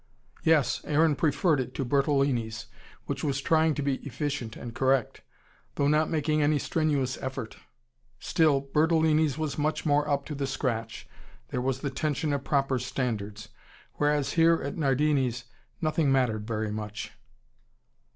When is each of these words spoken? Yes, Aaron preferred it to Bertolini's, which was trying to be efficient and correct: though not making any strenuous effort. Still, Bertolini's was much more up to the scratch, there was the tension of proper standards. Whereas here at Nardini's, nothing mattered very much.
Yes, 0.41 0.81
Aaron 0.85 1.15
preferred 1.15 1.59
it 1.59 1.75
to 1.75 1.85
Bertolini's, 1.85 2.65
which 3.05 3.23
was 3.23 3.39
trying 3.39 3.75
to 3.75 3.83
be 3.83 3.97
efficient 3.97 4.55
and 4.57 4.73
correct: 4.73 5.21
though 5.75 5.87
not 5.87 6.09
making 6.09 6.41
any 6.41 6.57
strenuous 6.57 7.19
effort. 7.21 7.57
Still, 8.17 8.61
Bertolini's 8.61 9.37
was 9.37 9.59
much 9.59 9.85
more 9.85 10.09
up 10.09 10.25
to 10.25 10.33
the 10.33 10.47
scratch, 10.47 11.07
there 11.49 11.61
was 11.61 11.81
the 11.81 11.91
tension 11.91 12.33
of 12.33 12.43
proper 12.43 12.79
standards. 12.79 13.49
Whereas 13.97 14.31
here 14.33 14.55
at 14.63 14.75
Nardini's, 14.75 15.43
nothing 15.81 16.11
mattered 16.11 16.47
very 16.47 16.71
much. 16.71 17.11